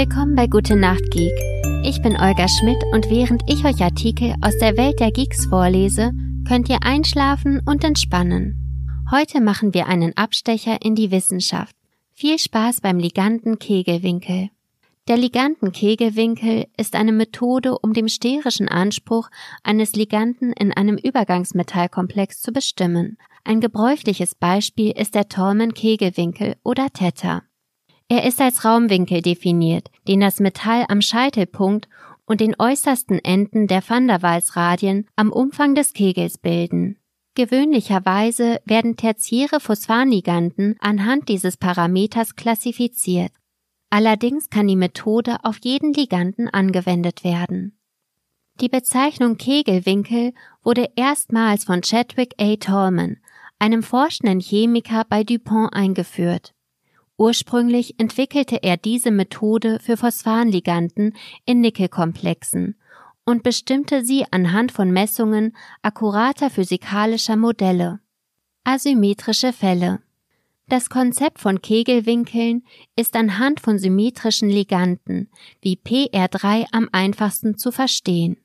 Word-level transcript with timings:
Willkommen 0.00 0.34
bei 0.34 0.46
Gute 0.46 0.76
Nacht 0.76 1.10
Geek. 1.10 1.38
Ich 1.84 2.00
bin 2.00 2.16
Olga 2.16 2.48
Schmidt 2.48 2.82
und 2.94 3.10
während 3.10 3.42
ich 3.46 3.66
euch 3.66 3.82
Artikel 3.82 4.34
aus 4.40 4.56
der 4.56 4.78
Welt 4.78 4.98
der 4.98 5.12
Geeks 5.12 5.44
vorlese, 5.44 6.12
könnt 6.48 6.70
ihr 6.70 6.78
einschlafen 6.82 7.60
und 7.66 7.84
entspannen. 7.84 9.04
Heute 9.10 9.42
machen 9.42 9.74
wir 9.74 9.88
einen 9.88 10.16
Abstecher 10.16 10.80
in 10.80 10.94
die 10.94 11.10
Wissenschaft. 11.10 11.76
Viel 12.14 12.38
Spaß 12.38 12.80
beim 12.80 12.98
Liganten 12.98 13.58
Kegelwinkel. 13.58 14.48
Der 15.06 15.18
Liganten 15.18 15.70
Kegelwinkel 15.70 16.68
ist 16.78 16.96
eine 16.96 17.12
Methode, 17.12 17.76
um 17.78 17.92
den 17.92 18.08
sterischen 18.08 18.70
Anspruch 18.70 19.28
eines 19.64 19.92
Liganten 19.92 20.54
in 20.54 20.72
einem 20.72 20.96
Übergangsmetallkomplex 20.96 22.40
zu 22.40 22.52
bestimmen. 22.52 23.18
Ein 23.44 23.60
gebräuchliches 23.60 24.34
Beispiel 24.34 24.92
ist 24.92 25.14
der 25.14 25.28
Tolman 25.28 25.74
Kegelwinkel 25.74 26.56
oder 26.62 26.88
Theta. 26.88 27.42
Er 28.10 28.24
ist 28.24 28.40
als 28.40 28.64
Raumwinkel 28.64 29.22
definiert, 29.22 29.88
den 30.08 30.18
das 30.18 30.40
Metall 30.40 30.84
am 30.88 31.00
Scheitelpunkt 31.00 31.88
und 32.26 32.40
den 32.40 32.56
äußersten 32.58 33.20
Enden 33.20 33.68
der 33.68 33.88
Van 33.88 34.08
der 34.08 34.20
Waals-Radien 34.20 35.06
am 35.14 35.30
Umfang 35.30 35.76
des 35.76 35.92
Kegels 35.92 36.36
bilden. 36.36 36.98
Gewöhnlicherweise 37.36 38.60
werden 38.64 38.96
tertiäre 38.96 39.60
Phosphanliganden 39.60 40.74
anhand 40.80 41.28
dieses 41.28 41.56
Parameters 41.56 42.34
klassifiziert. 42.34 43.30
Allerdings 43.90 44.50
kann 44.50 44.66
die 44.66 44.74
Methode 44.74 45.36
auf 45.44 45.58
jeden 45.62 45.92
Liganden 45.92 46.48
angewendet 46.48 47.22
werden. 47.22 47.78
Die 48.60 48.68
Bezeichnung 48.68 49.36
Kegelwinkel 49.36 50.34
wurde 50.64 50.90
erstmals 50.96 51.62
von 51.62 51.82
Chadwick 51.82 52.34
A. 52.40 52.56
Tolman, 52.56 53.18
einem 53.60 53.84
forschenden 53.84 54.40
Chemiker 54.40 55.04
bei 55.08 55.22
DuPont 55.22 55.72
eingeführt. 55.72 56.54
Ursprünglich 57.20 58.00
entwickelte 58.00 58.62
er 58.62 58.78
diese 58.78 59.10
Methode 59.10 59.78
für 59.78 59.98
Phosphanliganden 59.98 61.14
in 61.44 61.60
Nickelkomplexen 61.60 62.76
und 63.26 63.42
bestimmte 63.42 64.06
sie 64.06 64.24
anhand 64.30 64.72
von 64.72 64.90
Messungen 64.90 65.54
akkurater 65.82 66.48
physikalischer 66.48 67.36
Modelle. 67.36 68.00
Asymmetrische 68.64 69.52
Fälle 69.52 70.00
Das 70.66 70.88
Konzept 70.88 71.40
von 71.40 71.60
Kegelwinkeln 71.60 72.62
ist 72.96 73.14
anhand 73.14 73.60
von 73.60 73.78
symmetrischen 73.78 74.48
Liganden 74.48 75.28
wie 75.60 75.76
PR3 75.76 76.68
am 76.72 76.88
einfachsten 76.90 77.58
zu 77.58 77.70
verstehen. 77.70 78.38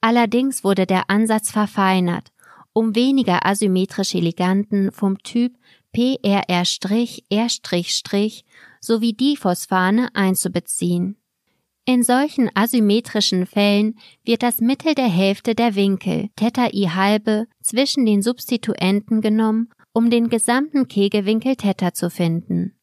Allerdings 0.00 0.62
wurde 0.62 0.86
der 0.86 1.10
Ansatz 1.10 1.50
verfeinert, 1.50 2.30
um 2.72 2.94
weniger 2.94 3.44
asymmetrische 3.44 4.20
Liganden 4.20 4.92
vom 4.92 5.18
Typ 5.24 5.56
PRR', 5.94 6.64
sowie 8.80 9.12
Diphosphane 9.12 10.08
einzubeziehen. 10.14 11.16
In 11.84 12.02
solchen 12.02 12.50
asymmetrischen 12.54 13.46
Fällen 13.46 13.98
wird 14.24 14.42
das 14.42 14.60
Mittel 14.60 14.94
der 14.94 15.08
Hälfte 15.08 15.54
der 15.54 15.74
Winkel, 15.74 16.28
Theta 16.36 16.68
i 16.72 16.88
halbe, 16.88 17.46
zwischen 17.62 18.06
den 18.06 18.22
Substituenten 18.22 19.20
genommen, 19.20 19.70
um 19.92 20.10
den 20.10 20.28
gesamten 20.28 20.86
Kegelwinkel 20.88 21.56
Theta 21.56 21.92
zu 21.92 22.10
finden. 22.10 22.76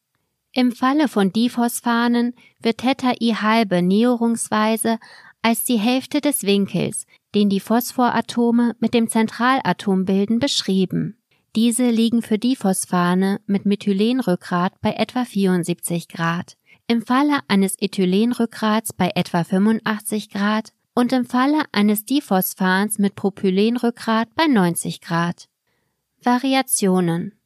Im 0.52 0.72
Falle 0.72 1.08
von 1.08 1.32
Diphosphanen 1.32 2.34
wird 2.60 2.78
Theta 2.78 3.12
i 3.20 3.34
halbe 3.34 3.82
näherungsweise 3.82 4.98
als 5.40 5.64
die 5.64 5.78
Hälfte 5.78 6.20
des 6.20 6.42
Winkels, 6.42 7.06
den 7.34 7.48
die 7.48 7.60
Phosphoratome 7.60 8.74
mit 8.80 8.92
dem 8.92 9.08
Zentralatom 9.08 10.04
bilden, 10.04 10.38
beschrieben. 10.38 11.16
Diese 11.56 11.90
liegen 11.90 12.22
für 12.22 12.38
Diphosphane 12.38 13.40
mit 13.46 13.66
Methylenrückgrat 13.66 14.80
bei 14.80 14.92
etwa 14.92 15.24
74 15.24 16.08
Grad, 16.08 16.56
im 16.86 17.02
Falle 17.02 17.40
eines 17.48 17.76
Ethylenrückgrats 17.80 18.92
bei 18.92 19.10
etwa 19.14 19.44
85 19.44 20.30
Grad 20.30 20.72
und 20.94 21.12
im 21.12 21.24
Falle 21.24 21.62
eines 21.72 22.04
Diphosphans 22.04 22.98
mit 22.98 23.14
Propylenrückgrat 23.14 24.34
bei 24.34 24.46
90 24.46 25.00
Grad. 25.00 25.48
Variationen 26.22 27.38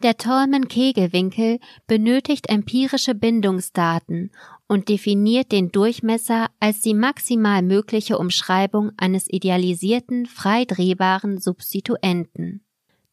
der 0.00 0.16
Tolman-Kegelwinkel 0.16 1.58
benötigt 1.88 2.48
empirische 2.48 3.16
Bindungsdaten 3.16 4.30
und 4.68 4.88
definiert 4.88 5.50
den 5.50 5.72
Durchmesser 5.72 6.50
als 6.60 6.82
die 6.82 6.94
maximal 6.94 7.62
mögliche 7.62 8.16
Umschreibung 8.16 8.92
eines 8.96 9.28
idealisierten, 9.28 10.26
frei 10.26 10.64
drehbaren 10.66 11.40
Substituenten. 11.40 12.64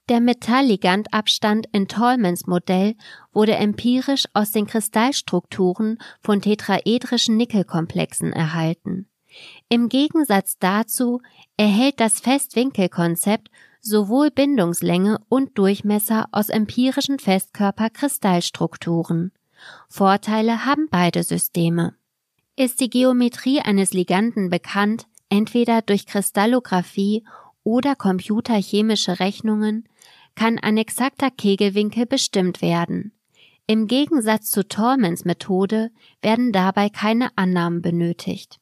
Der 0.08 0.22
Metallligandabstand 0.22 1.66
in 1.72 1.88
Tolmans 1.88 2.46
Modell 2.46 2.94
wurde 3.34 3.56
empirisch 3.56 4.26
aus 4.34 4.52
den 4.52 4.68
Kristallstrukturen 4.68 5.98
von 6.22 6.42
tetraedrischen 6.42 7.38
Nickelkomplexen 7.38 8.32
erhalten. 8.32 9.08
Im 9.68 9.90
Gegensatz 9.90 10.60
dazu 10.60 11.22
erhält 11.58 12.00
das 12.00 12.20
Festwinkelkonzept 12.20 13.50
sowohl 13.82 14.30
Bindungslänge 14.30 15.18
und 15.28 15.58
Durchmesser 15.58 16.28
aus 16.32 16.50
empirischen 16.50 17.18
Festkörperkristallstrukturen. 17.18 19.32
Vorteile 19.90 20.66
haben 20.66 20.88
beide 20.92 21.24
Systeme. 21.24 21.96
Ist 22.56 22.80
die 22.80 22.92
Geometrie 22.92 23.60
eines 23.60 23.92
Liganden 23.92 24.52
bekannt, 24.52 25.08
entweder 25.30 25.82
durch 25.82 26.06
Kristallographie 26.06 27.26
oder 27.64 27.96
computerchemische 27.96 29.20
Rechnungen, 29.20 29.90
kann 30.36 30.60
ein 30.60 30.78
exakter 30.78 31.32
Kegelwinkel 31.32 32.06
bestimmt 32.06 32.62
werden. 32.62 33.14
Im 33.68 33.88
Gegensatz 33.88 34.52
zu 34.52 34.68
Tormans 34.68 35.26
Methode 35.26 35.90
werden 36.22 36.52
dabei 36.52 36.90
keine 36.90 37.36
Annahmen 37.36 37.82
benötigt. 37.82 38.60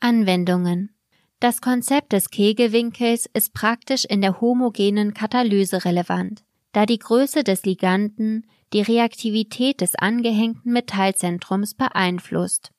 Anwendungen 0.00 0.94
Das 1.40 1.60
Konzept 1.60 2.12
des 2.12 2.30
Kegelwinkels 2.30 3.28
ist 3.34 3.52
praktisch 3.52 4.04
in 4.06 4.22
der 4.22 4.40
homogenen 4.40 5.12
Katalyse 5.12 5.84
relevant, 5.84 6.42
da 6.72 6.86
die 6.86 6.98
Größe 6.98 7.44
des 7.44 7.64
Liganden 7.64 8.46
die 8.72 8.80
Reaktivität 8.80 9.80
des 9.80 9.94
angehängten 9.94 10.72
Metallzentrums 10.72 11.74
beeinflusst. 11.74 12.72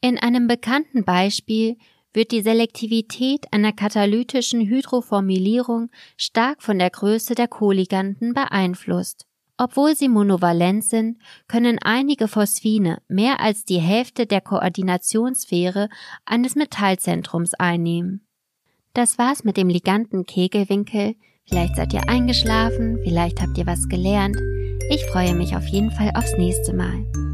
In 0.00 0.18
einem 0.18 0.46
bekannten 0.46 1.04
Beispiel 1.04 1.76
wird 2.12 2.30
die 2.30 2.42
Selektivität 2.42 3.46
einer 3.52 3.72
katalytischen 3.72 4.60
Hydroformylierung 4.60 5.90
stark 6.16 6.62
von 6.62 6.78
der 6.78 6.90
Größe 6.90 7.34
der 7.34 7.48
Koliganden 7.48 8.34
beeinflusst. 8.34 9.26
Obwohl 9.58 9.94
sie 9.94 10.08
monovalent 10.08 10.84
sind, 10.84 11.18
können 11.46 11.78
einige 11.80 12.26
Phosphine 12.26 13.00
mehr 13.08 13.40
als 13.40 13.64
die 13.64 13.78
Hälfte 13.78 14.26
der 14.26 14.40
Koordinationssphäre 14.40 15.88
eines 16.24 16.56
Metallzentrums 16.56 17.54
einnehmen. 17.54 18.26
Das 18.94 19.18
war's 19.18 19.44
mit 19.44 19.56
dem 19.56 19.68
Liganten 19.68 20.26
Kegelwinkel. 20.26 21.14
Vielleicht 21.48 21.76
seid 21.76 21.92
ihr 21.92 22.08
eingeschlafen, 22.08 22.98
vielleicht 23.04 23.40
habt 23.40 23.56
ihr 23.56 23.66
was 23.66 23.88
gelernt. 23.88 24.36
Ich 24.90 25.04
freue 25.06 25.34
mich 25.34 25.56
auf 25.56 25.66
jeden 25.66 25.90
Fall 25.90 26.10
aufs 26.14 26.36
nächste 26.36 26.74
Mal. 26.74 27.31